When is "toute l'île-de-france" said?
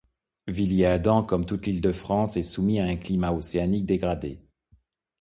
1.45-2.35